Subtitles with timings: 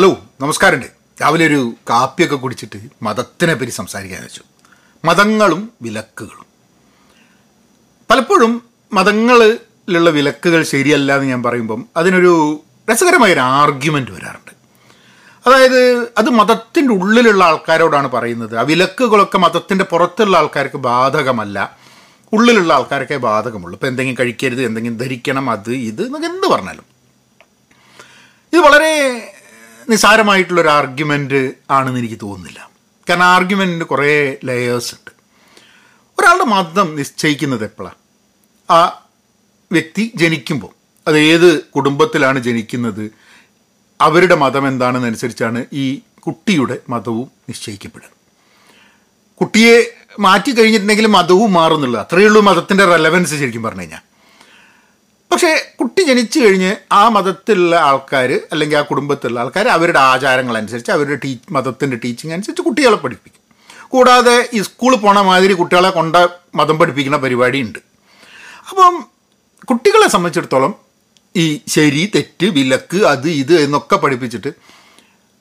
[0.00, 0.86] Hello നമസ്കാരമുണ്ട്.
[1.22, 4.42] രാവിലെ ഒരു കാപ്പിയൊക്കെ കുടിച്ചിട്ട് മതത്തിനെ പറ്റി സംസാരിക്കാൻ വെച്ചു.
[5.04, 6.46] മതങ്ങളും വിലക്കുകളും.
[8.10, 12.60] പലപ്പോഴും മതങ്ങളിലുള്ള വിലക്കുകൾ ശരിയല്ല എന്ന് ഞാൻ പറയുമ്പം അതിനൊരു
[12.92, 14.50] രസകരമായൊരു ആർഗ്യുമെന്റ് വരാറുണ്ട്.
[15.48, 18.56] അതായത് അത് മതത്തിന്റെ ഉള്ളിലുള്ള ആൾക്കാരോടാണ് പറയുന്നത്.
[18.56, 21.78] ആ വിലക്കുകളൊക്കെ മതത്തിന്റെ പുറത്തുള്ള ആൾക്കാർക്ക് ബാധകമല്ല.
[22.32, 23.76] ഉള്ളിലുള്ള ആൾക്കാർക്കേ ബാധകമുള്ളൂ.
[23.76, 26.84] ഇപ്പോൾ എന്തെങ്കിലും കഴിക്കരുത് എന്തെങ്കിലും ധരിക്കണം അത് ഇത് എന്നൊക്കെ എന്ത് പറഞ്ഞാലും.
[28.52, 29.26] ഇത് വളരെ
[29.90, 32.70] നിസ്സാരമായിട്ടുള്ളൊരു ആർഗ്യുമെന്റ് ആണെന്ന് എനിക്ക് തോന്നുന്നില്ല.
[33.10, 35.10] കാരണം ആർഗ്യുമെന്റിന് കുറേ ലെയേഴ്സ് ഉണ്ട്.
[36.20, 37.94] ഒരാളുടെ മതം നിശ്ചയിക്കുന്നത് എപ്പോഴാണ്
[38.72, 39.08] ആ
[39.72, 40.72] വ്യക്തി ജനിക്കുമ്പോൾ.
[41.08, 43.10] അത് ഏത് കുടുംബത്തിലാണ് ജനിക്കുന്നത്?
[44.00, 48.08] അവരുടെ മതം എന്താണെന്നനുസരിച്ചാണ് ഈ കുട്ടിയുടെ മതവും നിശ്ചയിക്കപ്പെടുക
[49.40, 52.00] കുട്ടിയെ മാറ്റി കഴിഞ്ഞിട്ടുണ്ടെങ്കിൽ മതവും മാറുന്നുള്ളൂ.
[52.00, 54.09] അത്രയേ ഉള്ളൂ മതത്തിന്റെ റെലവൻസ് ശരിക്കും പറഞ്ഞു കഴിഞ്ഞാൽ.
[55.32, 61.18] പക്ഷേ കുട്ടി ജനിച്ചു കഴിഞ്ഞ് ആ മതത്തിലുള്ള ആൾക്കാർ അല്ലെങ്കിൽ ആ കുടുംബത്തിലുള്ള ആൾക്കാർ അവരുടെ ആചാരങ്ങൾ അനുസരിച്ച് അവരുടെ
[61.24, 63.40] ടീ മതത്തിന്റെ ടീച്ചിങ് അനുസരിച്ച് കുട്ടികളെ പഠിപ്പിക്കും.
[63.88, 66.16] കൂടാതെ ഈ സ്കൂളിൽ പോണ മാതിരി കുട്ടികളെ കൊണ്ട
[66.54, 67.78] മതം പഠിപ്പിക്കുന്ന പരിപാടിയുണ്ട്.
[68.70, 69.04] അപ്പം
[69.64, 70.74] കുട്ടികളെ സംബന്ധിച്ചിടത്തോളം
[71.36, 74.52] ഈ ശരി തെറ്റ് വിലക്ക് അത് ഇത് എന്നൊക്കെ പഠിപ്പിച്ചിട്ട്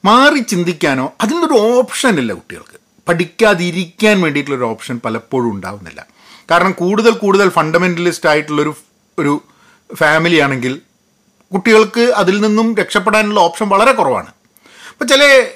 [0.05, 2.79] മാറി ചിന്തിക്കാനോ അതിനൊരു ഓപ്ഷൻ ഇല്ല കുട്ടികൾക്ക്.
[3.07, 6.05] പഠിക്കാതിരിക്കാൻ വേണ്ടിയിട്ടുള്ളൊരു ഓപ്ഷൻ പലപ്പോഴും ഉണ്ടാവുന്നില്ല.
[6.51, 8.75] കാരണം കൂടുതൽ കൂടുതൽ ഫണ്ടമെന്റലിസ്റ്റ് ആയിട്ടുള്ളൊരു
[9.19, 9.43] ഒരു
[9.95, 10.81] ഫാമിലി ആണെങ്കിൽ
[11.53, 14.27] കുട്ടികൾക്ക് അതിൽ നിന്നും രക്ഷപ്പെടാനുള്ള ഓപ്ഷൻ വളരെ കുറവാണ്.
[14.91, 15.47] അപ്പോൾ ചില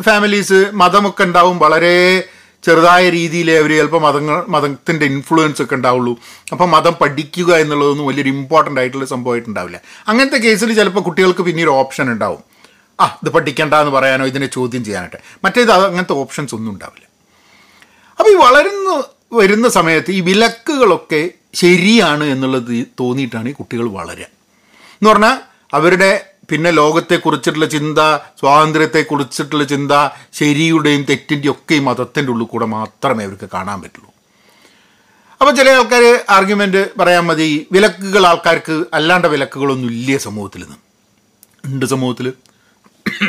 [0.00, 2.24] ഫാമിലീസ് മതമൊക്കെ ഉണ്ടാവും വളരെ
[2.64, 6.18] ചെറുതായ രീതിയിൽ അവർ ചിലപ്പോൾ മതങ്ങൾ മതത്തിന്റെ ഇൻഫ്ലുവൻസ് ഒക്കെ ഉണ്ടാവുള്ളൂ.
[6.52, 9.80] അപ്പോൾ മതം പഠിക്കുക എന്നുള്ളതൊന്നും വലിയൊരു ഇമ്പോർട്ടന്റ് ആയിട്ടുള്ള സംഭവമായിട്ടുണ്ടാവില്ല.
[10.08, 12.42] അങ്ങനത്തെ കേസിൽ ചിലപ്പോൾ കുട്ടികൾക്ക് പിന്നീട് ഓപ്ഷൻ ഉണ്ടാവും.
[13.00, 15.16] ആ ഇത് പഠിക്കണ്ട എന്ന് പറയാനോ ഇതിനെ ചോദ്യം ചെയ്യാനായിട്ട്.
[15.44, 17.06] മറ്റേത് അങ്ങനത്തെ ഓപ്ഷൻസ് ഒന്നും ഉണ്ടാവില്ല.
[18.18, 24.26] അപ്പോൾ ഈ വളരുന്ന വരുന്ന സമയത്ത് ഈ വിലക്കുകളൊക്കെ ശരിയാണ് എന്നുള്ളത് തോന്നിയിട്ടാണ് ഈ കുട്ടികൾ വളരുക.
[24.98, 25.36] എന്ന് പറഞ്ഞാൽ
[25.78, 26.10] അവരുടെ
[26.50, 27.98] പിന്നെ ലോകത്തെക്കുറിച്ചിട്ടുള്ള ചിന്ത
[28.40, 29.92] സ്വാതന്ത്ര്യത്തെക്കുറിച്ചിട്ടുള്ള ചിന്ത
[30.38, 34.10] ശരിയുടെയും തെറ്റിന്റെയും ഒക്കെ ഈ മതത്തിന്റെ ഉള്ളിൽ കൂടെ മാത്രമേ അവർക്ക് കാണാൻ പറ്റുള്ളൂ.
[35.40, 36.04] അപ്പോൾ ചില ആൾക്കാർ
[36.36, 40.78] ആർഗ്യുമെന്റ് പറയാൻ മതി വിലക്കുകൾ ആൾക്കാർക്ക് അല്ലാണ്ട വിലക്കുകളൊന്നും ഇല്ല സമൂഹത്തിൽ നിന്ന്.
[41.64, 42.26] ഉണ്ട് സമൂഹത്തിൽ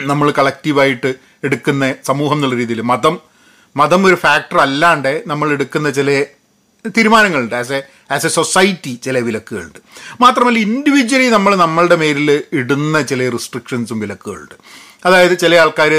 [0.05, 1.09] നമ്മൾ കളക്റ്റീവായിട്ട്
[1.43, 3.19] എടുക്കുന്ന സമൂഹം എന്നുള്ള രീതിയിൽ മതം
[3.75, 6.09] മതം ഒരു ഫാക്ടർ അല്ലാണ്ട് നമ്മൾ എടുക്കുന്ന ചില
[6.85, 7.55] തീരുമാനങ്ങളുണ്ട്.
[7.55, 7.79] As a
[8.15, 9.79] as a society ചില വിലക്കുകളുണ്ട്.
[10.21, 12.29] മാത്രമല്ല ഇൻഡിവിജ്വലി നമ്മൾ നമ്മളുടെ മേലിൽ
[12.59, 14.55] ഇടുന്ന ചില റിസ്ട്രിക്ഷൻസും വിലക്കുകളുണ്ട്.
[15.05, 15.93] അതായത് ചില ആൾക്കാർ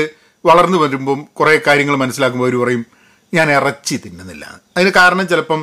[0.44, 2.82] വളർന്നു വരുമ്പം കുറേ കാര്യങ്ങൾ മനസ്സിലാക്കുമ്പോൾ അവർ പറയും
[3.34, 4.44] ഞാൻ ഇറച്ചി തിന്നുന്നില്ല.
[4.76, 5.60] അതിന് കാരണം ചിലപ്പം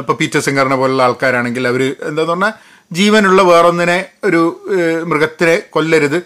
[0.00, 2.52] ഇപ്പോൾ പീറ്റർ സിംഗറിനെ പോലുള്ള ആൾക്കാരാണെങ്കിൽ അവർ എന്താന്ന് പറഞ്ഞാൽ
[2.92, 4.40] ജീവനുള്ള വേറൊന്നിനെ ഒരു
[5.10, 6.16] മൃഗത്തിനെ കൊല്ലരുത്.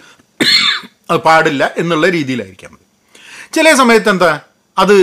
[1.10, 2.70] അത് പാടില്ല എന്നുള്ള രീതിയിലായിരിക്കാം.
[2.72, 2.86] മതി
[3.56, 4.30] ചില സമയത്ത് എന്താ
[4.78, 4.96] അത്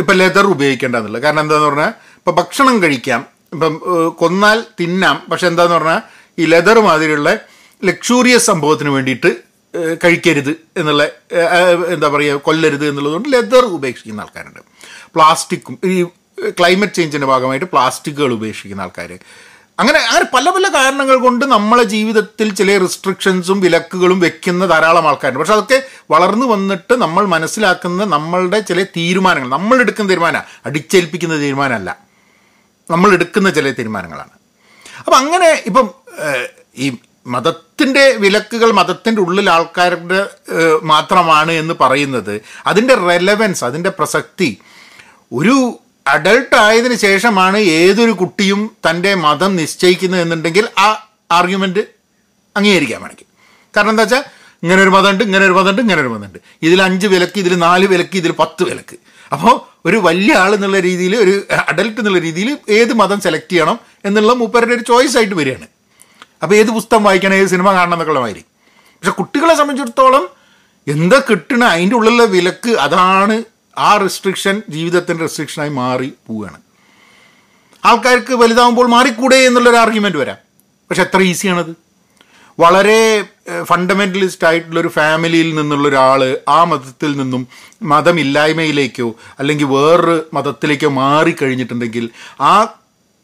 [0.00, 1.92] ഇപ്പം ലെതർ ഉപയോഗിക്കേണ്ടതെന്നുള്ളത് കാരണം എന്താന്ന് പറഞ്ഞാൽ
[2.26, 3.26] ഇപ്പം ഭക്ഷണം കഴിക്കാം.
[3.52, 3.74] ഇപ്പം
[4.18, 5.22] കൊന്നാൽ തിന്നാം.
[5.32, 6.00] പക്ഷെ എന്താന്ന് പറഞ്ഞാൽ
[6.38, 7.38] ഈ ലെതർ മാതിരിയുള്ള
[7.84, 9.30] ലക്ഷൂറിയസ് സംഭവത്തിന് വേണ്ടിയിട്ട്
[10.04, 11.04] കഴിക്കരുത് എന്നുള്ള
[11.94, 14.60] എന്താ പറയുക കൊല്ലരുത് എന്നുള്ളതുകൊണ്ട് ലെതർ ഉപേക്ഷിക്കുന്ന ആൾക്കാരുണ്ട്.
[15.14, 16.04] പ്ലാസ്റ്റിക്കും ഈ
[16.50, 19.12] ക്ലൈമറ്റ് ചേഞ്ചിന്റെ ഭാഗമായിട്ട് പ്ലാസ്റ്റിക്കുകൾ ഉപേക്ഷിക്കുന്ന ആൾക്കാർ
[19.78, 25.40] അങ്ങനെ അങ്ങനെ പല പല കാരണങ്ങൾ കൊണ്ട് നമ്മളെ ജീവിതത്തിൽ ചില റിസ്ട്രിക്ഷൻസും വിലക്കുകളും വെക്കുന്ന ധാരാളം ആൾക്കാരുണ്ട്.
[25.40, 29.48] പക്ഷെ അതൊക്കെ വളർന്നു വന്നിട്ട് നമ്മൾ മനസ്സിലാക്കുന്ന നമ്മളുടെ ചില തീരുമാനങ്ങൾ.
[29.48, 32.05] നമ്മളെടുക്കുന്ന തീരുമാനമാണ് തീരുമാനം അടിച്ചേൽപ്പിക്കുന്ന തീരുമാനമല്ല.
[32.90, 34.34] നമ്മൾ എടുക്കുന്ന ചില തീരുമാനങ്ങളാണ്.
[34.98, 35.86] അപ്പം അങ്ങനെ ഇപ്പം
[36.84, 36.86] ഈ
[37.34, 40.20] മതത്തിന്റെ വിലക്കുകൾ മതത്തിന്റെ ഉള്ളിൽ ആൾക്കാരുടെ
[40.90, 42.34] മാത്രമാണ് എന്ന് പറയുന്നത്
[42.70, 44.48] അതിന്റെ റെലവൻസ് അതിന്റെ പ്രസക്തി
[45.32, 45.56] ഒരു
[46.06, 50.88] അഡൾട്ട് ആയതിന് ശേഷമാണ് ഏതൊരു കുട്ടിയും തന്റെ മതം നിശ്ചയിക്കുന്നത് എന്നുണ്ടെങ്കിൽ ആ
[51.38, 51.82] ആർഗ്യുമെന്റ്
[52.56, 53.26] അംഗീകരിക്കാൻ വേണമെങ്കിൽ.
[53.76, 54.22] കാരണം എന്താ വെച്ചാൽ
[54.62, 56.38] ഇങ്ങനെ ഒരു മതമുണ്ട് ഇങ്ങനെ ഒരു മതമുണ്ട് ഇങ്ങനെ ഒരു മതമുണ്ട്.
[56.66, 58.96] ഇതിൽ അഞ്ച് വിലക്ക് ഇതിൽ നാല് വിലക്ക് ഇതിൽ പത്ത് വിലക്ക്.
[59.32, 59.54] അപ്പോൾ
[59.86, 64.74] ഒരു വലിയ ആൾ എന്നുള്ള രീതിയിൽ ഒരു അഡൽട്ട് എന്നുള്ള രീതിയിൽ ഏത് മതം സെലക്ട് ചെയ്യണം എന്നുള്ള മൂപ്പരുടെ
[64.74, 65.66] ഒരു ചോയ്സ് ആയിട്ട് വരികയാണ്.
[66.42, 68.44] അപ്പോൾ ഏത് പുസ്തകം വായിക്കണം ഏത് സിനിമ കാണണം എന്നൊക്കെ മാതിരി.
[68.88, 70.28] പക്ഷെ കുട്ടികളെ സംബന്ധിച്ചിടത്തോളം
[70.88, 73.44] എന്താ കിട്ടണ അതിന്റെ ഉള്ളിലുള്ള വിലക്ക് അതാണ്
[73.78, 76.60] ആ റെസ്ട്രിക്ഷൻ ജീവിതത്തിന്റെ റെസ്ട്രിക്ഷനായി മാറി പോവുകയാണ്.
[77.84, 80.36] ആൾക്കാർക്ക് വലുതാവുമ്പോൾ മാറിക്കൂടെ എന്നുള്ളൊരു ആർഗ്യുമെന്റ് വരാം.
[80.90, 81.85] പക്ഷെ എത്ര ഈസിയാണത്
[82.58, 83.24] വളരെ
[83.62, 87.48] ഫണ്ടമെന്റലിസ്റ്റ് ആയിട്ടുള്ളൊരു ഫാമിലിയിൽ നിന്നുള്ള ഒരാൾ ആ മതത്തിൽ നിന്നും
[87.82, 92.10] മതമില്ലായ്മയിലേക്കോ അല്ലെങ്കിൽ വേറൊരു മതത്തിലേക്കോ മാറിക്കഴിഞ്ഞിട്ടുണ്ടെങ്കിൽ
[92.40, 92.74] ആ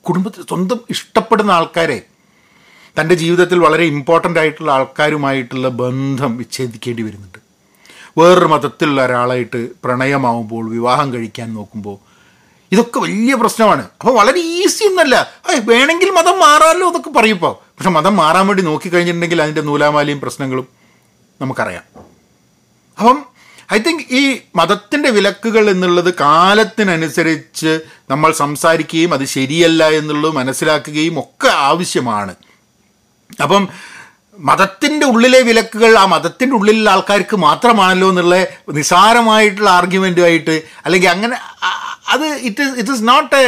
[0.04, 2.02] കുടുംബത്തിൽ സ്വന്തം ഇഷ്ടപ്പെടുന്ന ആൾക്കാരെ
[3.00, 7.38] തന്റെ ജീവിതത്തിൽ വളരെ ഇമ്പോർട്ടന്റ് ആയിട്ടുള്ള ആൾക്കാരുമായിട്ടുള്ള ബന്ധം വിച്ഛേദിക്കേണ്ടി വരുന്നുണ്ട്.
[8.18, 12.11] വേറൊരു മതത്തിലുള്ള ഒരാളായിട്ട് പ്രണയമാവുമ്പോൾ വിവാഹം കഴിക്കാൻ നോക്കുമ്പോൾ
[12.72, 13.82] ഇതൊക്കെ വലിയ പ്രശ്നമാണ്.
[14.00, 15.16] അപ്പോൾ വളരെ ഈസി ഒന്നല്ല
[15.64, 20.68] വേണമെങ്കിൽ മതം മാറാമല്ലോ അതൊക്കെ പറയുമ്പോൾ പക്ഷെ മതം മാറാൻ വേണ്ടി നോക്കിക്കഴിഞ്ഞിട്ടുണ്ടെങ്കിൽ അതിന്റെ നൂലാമാലയും പ്രശ്നങ്ങളും
[21.40, 21.84] നമുക്കറിയാം.
[22.98, 23.18] അപ്പം
[23.72, 27.80] ഐ തിങ്ക് ഈ മതത്തിന്റെ വിലക്കുകൾ എന്നുള്ളത് കാലത്തിനനുസരിച്ച്
[28.10, 32.34] നമ്മൾ സംസാരിക്കുകയും അത് ശരിയല്ല എന്നുള്ളത് മനസ്സിലാക്കുകയും ഒക്കെ ആവശ്യമാണ്.
[33.42, 33.68] അപ്പം
[34.38, 38.36] മതത്തിന്റെ ഉള്ളിലെ വിലക്കുകൾ ആ മതത്തിന്റെ ഉള്ളിലുള്ള ആൾക്കാർക്ക് മാത്രമാണല്ലോ എന്നുള്ള
[38.78, 41.36] നിസാരമായിട്ടുള്ള ആർഗ്യുമെന്റുമായിട്ട് അല്ലെങ്കിൽ അങ്ങനെ
[42.14, 43.44] അത് it is it is not a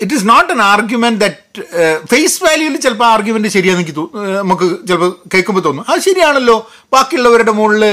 [0.00, 1.62] it is not an argument that
[2.10, 4.04] face വാല്യൂവിൽ ചിലപ്പോൾ ആർഗ്യുമെന്റ് ശരിയാണെന്ന് എനിക്ക്
[4.42, 5.86] നമുക്ക് ചിലപ്പോൾ കേൾക്കുമ്പോൾ തോന്നും.
[5.90, 6.56] അത് ശരിയാണല്ലോ
[6.94, 7.84] ബാക്കിയുള്ളവരുടെ മുകളിൽ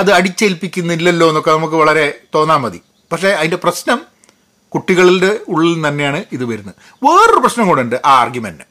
[0.00, 2.80] അത് അടിച്ചേൽപ്പിക്കുന്നില്ലല്ലോ എന്നൊക്കെ നമുക്ക് വളരെ തോന്നാൽ മതി.
[3.10, 3.98] പക്ഷേ അതിന്റെ പ്രശ്നം
[4.72, 6.76] കുട്ടികളുടെ ഉള്ളിൽ തന്നെയാണ് ഇത് വരുന്നത്.
[7.06, 8.66] വേറൊരു പ്രശ്നം കൂടെ ഉണ്ട് ആ ആർഗ്യുമെന്റിന്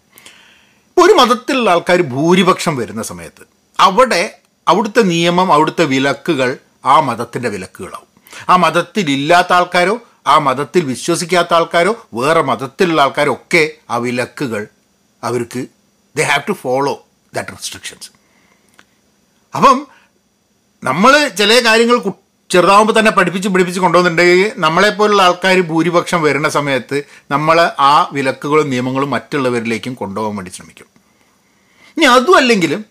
[0.97, 3.43] ഒരു മതത്തിലുള്ള ആൾക്കാർ ഭൂരിപക്ഷം വരുന്ന സമയത്ത്
[3.79, 4.21] അവിടെ
[4.67, 6.49] അവിടുത്തെ നിയമം അവിടുത്തെ വിലക്കുകൾ
[6.85, 8.09] ആ മതത്തിന്റെ വിലക്കുകളാവും.
[8.49, 9.95] ആ മതത്തിലില്ലാത്ത ആൾക്കാരോ
[10.27, 14.61] ആ മതത്തിൽ വിശ്വസിക്കാത്ത ആൾക്കാരോ വേറെ മതത്തിലുള്ള ആൾക്കാരോ ഒക്കെ ആ വിലക്കുകൾ
[15.23, 15.61] അവർക്ക്
[16.15, 16.93] they have to follow
[17.33, 18.09] that restrictions
[19.53, 19.77] അപ്പം
[20.83, 21.97] നമ്മൾ ചില കാര്യങ്ങൾ
[22.49, 29.93] ചെറുതാവുമ്പോൾ തന്നെ പഠിപ്പിച്ച് പഠിപ്പിച്ച് കൊണ്ടുവന്നിട്ടുണ്ടെങ്കിൽ നമ്മളെപ്പോലുള്ള ആൾക്കാർ ഭൂരിപക്ഷം വരുന്ന സമയത്ത് നമ്മൾ ആ വിലക്കുകളും നിയമങ്ങളും മറ്റുള്ളവരിലേക്കും
[29.93, 30.87] കൊണ്ടുപോകാൻ വേണ്ടി ശ്രമിക്കും.
[31.97, 32.85] ഇനി അതും അല്ലെങ്കിലും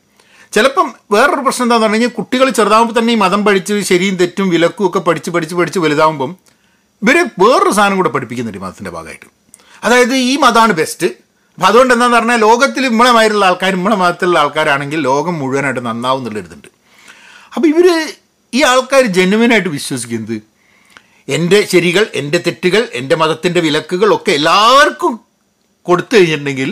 [0.52, 4.88] ചിലപ്പം വേറൊരു പ്രശ്നം എന്താണെന്ന് പറഞ്ഞു കഴിഞ്ഞാൽ കുട്ടികൾ ചെറുതാവുമ്പോൾ തന്നെ ഈ മതം പഠിച്ച് ശരിയും തെറ്റും വിലക്കും
[4.88, 6.36] ഒക്കെ പഠിച്ച് പഠിച്ച് പഠിച്ച് വലുതാവുമ്പം
[7.02, 9.26] ഇവരെ വേറൊരു സാധനം കൂടെ പഠിപ്പിക്കുന്നുണ്ട് മതത്തിന്റെ ഭാഗമായിട്ട്.
[9.84, 15.00] അതായത് ഈ മതമാണ് ബെസ്റ്റ് അപ്പം അതുകൊണ്ട് എന്താണെന്ന് പറഞ്ഞാൽ ലോകത്തിൽ ഇമ്മളെ മാതിരിയുള്ള ആൾക്കാർ ഇമ്മളെ മതത്തിലുള്ള ആൾക്കാരാണെങ്കിൽ
[15.00, 16.68] ലോകം മുഴുവനായിട്ട് നന്നാവും എന്നുള്ളൊരിതുണ്ട്.
[17.54, 17.86] അപ്പോൾ ഇവർ
[18.54, 20.36] ഈ ആൾക്കാർ ജെന്യുവനായിട്ട് വിശ്വസിക്കുന്നത്
[21.28, 25.14] എന്റെ ശരികൾ എന്റെ തെറ്റുകൾ എന്റെ മതത്തിന്റെ വിലക്കുകൾ ഒക്കെ എല്ലാവർക്കും
[25.82, 26.70] കൊടുത്തു കഴിഞ്ഞിട്ടുണ്ടെങ്കിൽ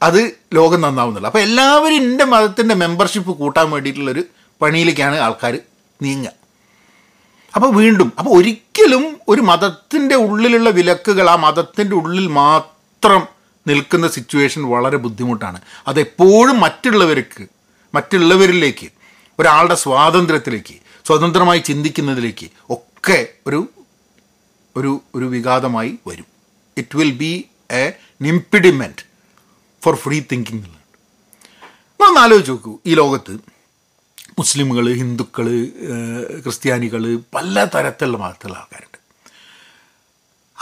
[0.00, 0.20] അത്
[0.52, 4.22] ലോകം നന്നാവുന്നില്ല അപ്പോൾ എല്ലാവരും എന്റെ മതത്തിന്റെ മെമ്പർഷിപ്പ് കൂട്ടാൻ വേണ്ടിയിട്ടുള്ളൊരു
[4.62, 5.54] പണിയിലേക്കാണ് ആൾക്കാർ
[6.02, 6.32] നീങ്ങുക.
[7.54, 13.22] അപ്പോൾ വീണ്ടും അപ്പോൾ ഒരിക്കലും ഒരു മതത്തിന്റെ ഉള്ളിലുള്ള വിലക്കുകൾ ആ മതത്തിന്റെ ഉള്ളിൽ മാത്രം
[13.66, 15.58] നിൽക്കുന്ന സിറ്റുവേഷൻ വളരെ ബുദ്ധിമുട്ടാണ്.
[15.88, 17.44] അതെപ്പോഴും മറ്റുള്ളവർക്ക്
[17.94, 18.95] മറ്റുള്ളവരിലേക്ക്
[19.38, 20.74] ഒരാളുടെ സ്വാതന്ത്ര്യത്തിലേക്ക്
[21.06, 23.68] സ്വതന്ത്രമായി ചിന്തിക്കുന്നതിലേക്ക് ഒക്കെ ഒരു
[24.76, 26.26] ഒരു ഒരു വിഘാതമായി വരും.
[26.76, 29.02] It will be a impediment
[29.84, 30.64] for free thinking
[32.00, 32.78] ഒന്ന് ആലോചിച്ച് നോക്കൂ.
[32.86, 33.38] ഈ ലോകത്ത്
[34.38, 35.46] മുസ്ലിമുകൾ ഹിന്ദുക്കൾ
[36.42, 38.95] ക്രിസ്ത്യാനികൾ പല തരത്തിലുള്ള മതത്തിലുള്ള ആൾക്കാരുണ്ട്.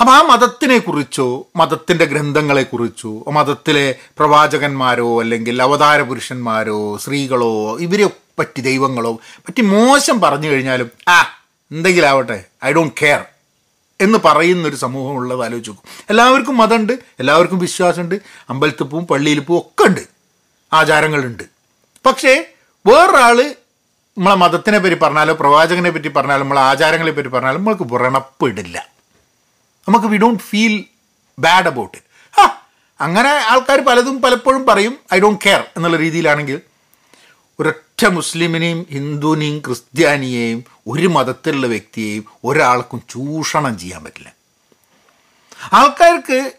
[0.01, 9.63] അപ്പം ആ മതത്തിനെക്കുറിച്ചോ മതത്തിന്റെ ഗ്രന്ഥങ്ങളെക്കുറിച്ചോ മതത്തിലെ പ്രവാചകന്മാരോ അല്ലെങ്കിൽ അവതാര പുരുഷന്മാരോ സ്ത്രീകളോ ഇവരെ പറ്റി ദൈവങ്ങളോ പറ്റി
[9.63, 11.23] മോശം പറഞ്ഞു കഴിഞ്ഞാലും ആ
[11.73, 13.25] എന്തെങ്കിലും ആവട്ടെ ഐ ഡോണ്ട് കെയർ
[14.01, 15.71] എന്ന് പറയുന്നൊരു സമൂഹം ഉള്ളത് ആലോചിച്ച്.
[15.71, 18.15] നോക്കും എല്ലാവർക്കും മതമുണ്ട് എല്ലാവർക്കും വിശ്വാസമുണ്ട്
[18.51, 20.01] അമ്പലത്തിൽ പോവും പള്ളിയിൽ പോവും ഒക്കെ ഉണ്ട്
[20.73, 21.43] ആചാരങ്ങളുണ്ട്.
[22.07, 22.53] പക്ഷേ
[22.87, 23.55] വേറൊരാൾ
[24.19, 28.94] നമ്മളെ മതത്തിനെ പറ്റി പറഞ്ഞാലോ പ്രവാചകനെ പറ്റി പറഞ്ഞാലോ നമ്മളെ ആചാരങ്ങളെ പറ്റി പറഞ്ഞാലും നമ്മൾക്ക് വ്രണപ്പിടില്ല.
[29.89, 30.85] നമുക്ക് we don't feel
[31.39, 32.11] bad about it
[33.01, 36.63] അങ്ങനെ ആൾക്കാർ പലതും പലപ്പോഴും പറയും ഐ ഡോണ്ട് കെയർ എന്നുള്ള രീതിയിലാണെങ്കിൽ
[37.59, 44.35] ഒരൊറ്റ മുസ്ലിമിനെയും ഹിന്ദുവിനെയും ക്രിസ്ത്യാനിയെയും ഒരു മതത്തിലുള്ള വ്യക്തിയെയും ഒരാൾക്കും ചൂഷണം ചെയ്യാൻ പറ്റില്ല.
[45.73, 46.53] ആൾക്കാർക്ക്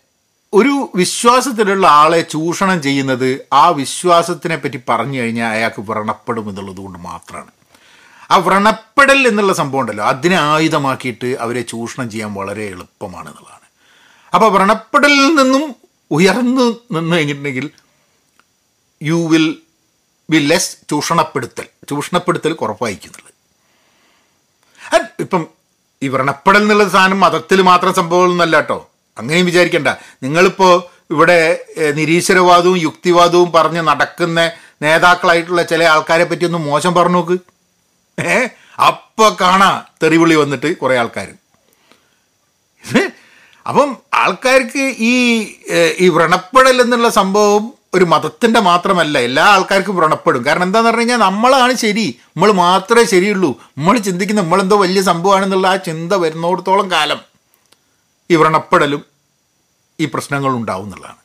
[0.54, 7.52] ഒരു വിശ്വാസത്തിലുള്ള ആളെ ചൂഷണം ചെയ്യുന്നത് ആ വിശ്വാസത്തിനെ പറ്റി പറഞ്ഞു കഴിഞ്ഞാൽ അയാൾക്ക് വ്രണപ്പെടും എന്നുള്ളത് കൊണ്ട് മാത്രമാണ്.
[8.32, 13.68] ആ വ്രണപ്പെടൽ എന്നുള്ള സംഭവം ഉണ്ടല്ലോ അതിനെ ആയുധമാക്കിയിട്ട് അവരെ ചൂഷണം ചെയ്യാൻ വളരെ എളുപ്പമാണ് എന്നുള്ളതാണ്
[14.34, 15.76] അപ്പോൾ വ്രണപ്പെടലിൽ നിന്നും
[16.12, 17.70] ഉയർന്നു നിന്ന് കഴിഞ്ഞിട്ടുണ്ടെങ്കിൽ
[19.02, 19.48] യു വിൽ
[20.30, 23.32] ബി ലെസ് ചൂഷണപ്പെടുത്തൽ ചൂഷണപ്പെടുത്തൽ കുറവായിരിക്കുന്നുള്ളത്.
[25.24, 25.48] ഇപ്പം
[26.02, 28.90] ഈ വ്രണപ്പെടൽ എന്നുള്ള സാധനം മതത്തിൽ മാത്രം സംഭവം എന്നല്ല കേട്ടോ.
[29.18, 29.90] അങ്ങനെയും വിചാരിക്കണ്ട.
[30.24, 30.74] നിങ്ങളിപ്പോൾ
[31.14, 31.40] ഇവിടെ
[32.00, 34.40] നിരീശ്വരവാദവും യുക്തിവാദവും പറഞ്ഞ് നടക്കുന്ന
[34.82, 37.38] നേതാക്കളായിട്ടുള്ള ചില ആൾക്കാരെ പറ്റി ഒന്ന് മോശം പറഞ്ഞു നോക്ക്.
[38.18, 38.48] ഏ?
[38.88, 41.30] അപ്പോൾ കാണാ തെറിവിളി വന്നിട്ട് കുറേ ആൾക്കാർ
[43.66, 45.14] അപ്പം ആൾക്കാർക്ക് ഈ
[46.00, 50.46] ഈ വ്രണപ്പെടൽ എന്നുള്ള സംഭവം ഒരു മതത്തിന്റെ മാത്രമല്ല എല്ലാ ആൾക്കാർക്കും വ്രണപ്പെടും.
[50.46, 52.20] കാരണം എന്താന്ന് പറഞ്ഞു കഴിഞ്ഞാൽ നമ്മളാണ് ശരി.
[52.28, 53.50] നമ്മൾ മാത്രമേ ശരിയുള്ളൂ.
[53.78, 57.22] നമ്മൾ ചിന്തിക്കുന്ന നമ്മളെന്തോ വലിയ സംഭവമാണെന്നുള്ള ആ ചിന്ത വരുന്നോടത്തോളം കാലം
[58.30, 59.06] ഈ വ്രണപ്പെടലും
[60.00, 61.22] ഈ പ്രശ്നങ്ങളും ഉണ്ടാവും എന്നുള്ളതാണ്.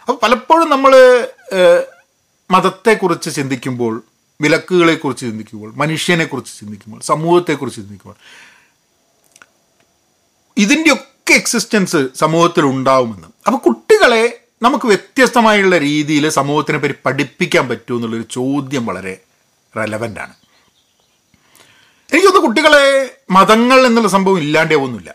[0.00, 0.92] അപ്പോൾ പലപ്പോഴും നമ്മൾ
[2.50, 3.94] മതത്തെക്കുറിച്ച് ചിന്തിക്കുമ്പോൾ
[4.42, 8.16] വിലക്കുകളെക്കുറിച്ച് ചിന്തിക്കുമ്പോൾ മനുഷ്യനെക്കുറിച്ച് ചിന്തിക്കുമ്പോൾ സമൂഹത്തെക്കുറിച്ച് ചിന്തിക്കുമ്പോൾ
[10.56, 18.86] ഇതിന്റെയൊക്കെ എക്സിസ്റ്റൻസ് സമൂഹത്തിൽ ഉണ്ടാവുമെന്ന് അപ്പോൾ കുട്ടികളെ നമുക്ക് വ്യത്യസ്തമായുള്ള രീതിയിൽ സമൂഹത്തിനെ പറ്റി പഠിപ്പിക്കാൻ പറ്റുമോ എന്നുള്ളൊരു ചോദ്യം
[18.86, 19.20] വളരെ
[19.76, 20.34] റെലവന്റ് ആണ്.
[22.12, 25.14] എനിക്കൊന്ന് കുട്ടികളെ മതങ്ങൾ എന്നുള്ള സംഭവം ഇല്ലാണ്ടേ ഇല്ലാണ്ടാവുന്നില്ല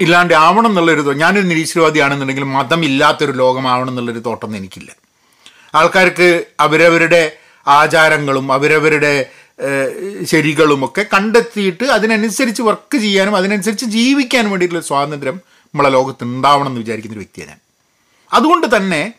[0.00, 4.96] ഇല്ലാണ്ട് ആവണം എന്നുള്ളൊരു ഞാനൊരു നിരീശ്വരവാദിയാണെന്നുണ്ടെങ്കിൽ മതം ഇല്ലാത്തൊരു ലോകമാവണം എന്നുള്ളൊരു തോട്ടം എനിക്കില്ല.
[5.74, 9.30] ആൾക്കാർക്ക് അവരവരുടെ ആചാരങ്ങളും അവരവരുടെ
[10.24, 15.40] ശരികളുമൊക്കെ കണ്ടെത്തിയിട്ട് അതിനനുസരിച്ച് വർക്ക് ചെയ്യാനും അതിനനുസരിച്ച് ജീവിക്കാനും വേണ്ടിയിട്ടുള്ള സ്വാതന്ത്ര്യം
[15.74, 17.60] നമ്മളെ ലോകത്ത് ഉണ്ടാവണം എന്ന് വിചാരിക്കുന്ന ഒരു വ്യക്തിയാണ് ഞാൻ.
[18.32, 19.12] അതുകൊണ്ട് തന്നെ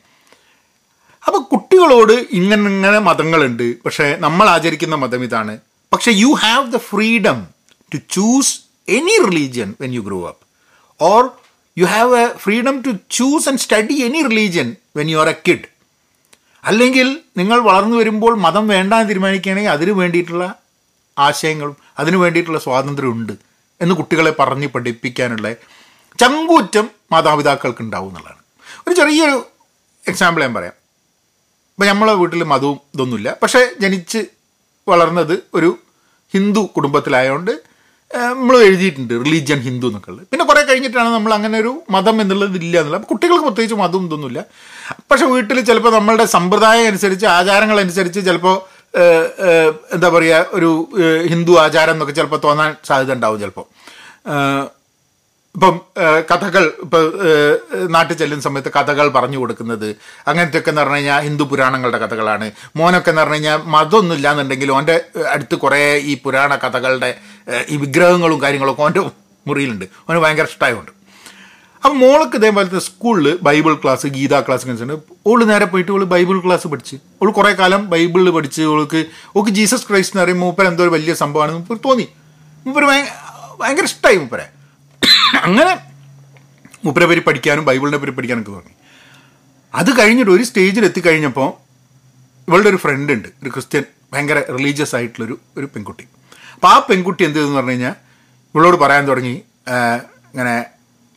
[1.28, 5.58] അപ്പോൾ കുട്ടികളോട് ഇങ്ങനെ ഇങ്ങനെ മതങ്ങളുണ്ട് പക്ഷേ നമ്മൾ ആചരിക്കുന്ന മതം ഇതാണ്.
[5.94, 7.48] പക്ഷേ you have the freedom
[7.94, 10.46] to choose any religion when you grow up
[11.04, 11.30] or
[11.78, 15.77] you have a freedom to choose and study any religion when you are a kid
[16.64, 20.56] അല്ലെങ്കിൽ നിങ്ങൾ വളർന്നു വരുമ്പോൾ മതം വേണ്ടാന്ന് തീരുമാനിക്കുകയാണെങ്കിൽ അതിനു വേണ്ടിയിട്ടുള്ള
[21.20, 23.34] ആശയങ്ങളും അതിനു വേണ്ടിയിട്ടുള്ള സ്വാതന്ത്ര്യം ഉണ്ട്
[23.82, 25.54] എന്ന് കുട്ടികളെ പറഞ്ഞ് പഠിപ്പിക്കാനുള്ള
[26.20, 28.42] ചങ്കൂറ്റം മാതാപിതാക്കൾക്ക് ഉണ്ടാവും എന്നുള്ളതാണ്.
[28.88, 29.48] ഒരു ചെറിയൊരു
[30.08, 30.74] എക്സാമ്പിൾ ഞാൻ പറയാം.
[31.72, 33.36] ഇപ്പം നമ്മളെ വീട്ടിൽ മതവും ഇതൊന്നുമില്ല.
[33.44, 34.26] പക്ഷേ ജനിച്ച്
[34.88, 35.80] വളർന്നത് ഒരു
[36.34, 37.52] ഹിന്ദു കുടുംബത്തിലായതുകൊണ്ട്
[38.16, 40.28] നമ്മൾ എഴുതിയിട്ടുണ്ട് റിലീജിയൻ ഹിന്ദു എന്നൊക്കെ ഉള്ളത്.
[40.28, 43.06] പിന്നെ കഴിഞ്ഞിട്ടാണ് നമ്മൾ അങ്ങനെ ഒരു മതം എന്നുള്ളത് ഇല്ല എന്നുള്ളത്.
[43.12, 44.42] കുട്ടികൾക്ക് പ്രത്യേകിച്ച് മതം ഇതൊന്നുമില്ല.
[45.12, 48.58] പക്ഷേ വീട്ടിൽ ചിലപ്പോൾ നമ്മളുടെ സമ്പ്രദായം അനുസരിച്ച് ആചാരങ്ങൾ അനുസരിച്ച് ചിലപ്പോൾ
[49.96, 50.70] എന്താ പറയുക ഒരു
[51.32, 53.66] ഹിന്ദു ആചാരം എന്നൊക്കെ ചിലപ്പോൾ തോന്നാൻ സാധ്യത ഉണ്ടാവും ചിലപ്പോൾ
[55.56, 55.76] ഇപ്പം
[56.32, 57.04] കഥകൾ ഇപ്പം
[57.94, 59.88] നാട്ടിൽ ചെല്ലുന്ന സമയത്ത് കഥകൾ പറഞ്ഞു കൊടുക്കുന്നത്.
[60.30, 62.48] അങ്ങനത്തെയൊക്കെ എന്ന് പറഞ്ഞു കഴിഞ്ഞാൽ ഹിന്ദു പുരാണങ്ങളുടെ കഥകളാണ്.
[62.76, 64.98] മോനൊക്കെ എന്ന് പറഞ്ഞു കഴിഞ്ഞാൽ മതമൊന്നും ഇല്ലാന്നുണ്ടെങ്കിലും ഓന്റെ
[65.34, 65.82] അടുത്ത് കുറേ
[66.12, 67.10] ഈ പുരാണ കഥകളുടെ
[67.70, 69.04] ഈ വിഗ്രഹങ്ങളും കാര്യങ്ങളൊക്കെ ഓന്റെ
[69.50, 69.86] മുറിയിലുണ്ട്.
[70.08, 70.92] അവന് ഭയങ്കര ഇഷ്ടമായതുകൊണ്ട്
[71.78, 74.94] അപ്പം മോൾക്ക് ഇതേപോലത്തെ സ്കൂളിൽ ബൈബിൾ ക്ലാസ് ഗീതാ ക്ലാസ് ഉണ്ട്
[75.28, 76.96] ഓൾ നേരെ പോയിട്ട് ഓൾ ബൈബിൾ ക്ലാസ് പഠിച്ച്.
[77.22, 79.02] ഓൾ കുറേ കാലം ബൈബിളിൽ പഠിച്ച് ഓൾക്ക്
[79.36, 82.08] ഓൾക്ക് ജീസസ് ക്രൈസ്റ്റ് എന്ന് പറയുമ്പോൾ മൂപ്പർ എന്തോ ഒരു വലിയ സംഭവമാണ് മൂപ്പർ തോന്നി.
[82.66, 82.86] മൂപ്പർ
[83.62, 84.48] ഭയങ്കര ഇഷ്ടമായി മൂപ്പരെ.
[85.44, 85.74] അങ്ങനെ
[86.86, 88.76] മൂപ്പരെ പേര് പഠിക്കാനും ബൈബിളിനെ പേര് പഠിക്കാനൊക്കെ തുടങ്ങി.
[89.76, 91.50] അത് കഴിഞ്ഞിട്ട് ഒരു സ്റ്റേജിൽ എത്തിക്കഴിഞ്ഞപ്പോൾ
[92.48, 93.30] ഇവളുടെ ഒരു ഫ്രണ്ട് ഉണ്ട്.
[93.44, 96.06] ഒരു ക്രിസ്ത്യൻ ഭയങ്കര റിലീജിയസ് ആയിട്ടുള്ളൊരു ഒരു പെൺകുട്ടി.
[96.54, 97.96] അപ്പോൾ ആ പെൺകുട്ടി എന്ത് ചെയ്തെന്ന് പറഞ്ഞു കഴിഞ്ഞാൽ
[98.58, 99.42] ഇവളോട് പറയാൻ തുടങ്ങി.
[100.34, 100.60] ഇങ്ങനെ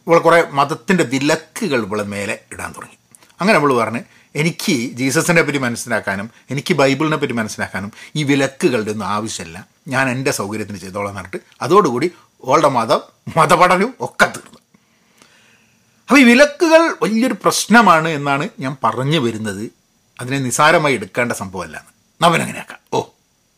[0.06, 2.96] ഇവൾ കുറേ മതത്തിന്റെ വിലക്കുകൾ ഇവളെ മേലെ ഇടാൻ തുടങ്ങി.
[3.40, 4.00] അങ്ങനെ അവൾ പറഞ്ഞ്
[4.34, 9.66] എനിക്ക് ജീസസിനെ പറ്റി മനസ്സിലാക്കാനും എനിക്ക് ബൈബിളിനെ പറ്റി മനസ്സിലാക്കാനും ഈ വിലക്കുകളുടെ ഒന്നും ആവശ്യമില്ല.
[9.88, 12.12] ഞാൻ എന്റെ സൗകര്യത്തിന് ചെയ്തോളാം എന്ന് പറഞ്ഞിട്ട് അതോടുകൂടി
[12.44, 13.00] ഓളുടെ മതം
[13.36, 14.58] മതപഠനവും ഒക്കെ തീർന്നു.
[16.08, 19.70] അപ്പോൾ ഈ വിലക്കുകൾ വലിയൊരു പ്രശ്നമാണ് എന്നാണ് ഞാൻ പറഞ്ഞു വരുന്നത്.
[20.20, 21.84] അതിനെ നിസാരമായി എടുക്കേണ്ട സംഭവമല്ല.
[22.22, 22.78] നവനങ്ങനെയാക്കാം.
[22.92, 23.02] ഓ.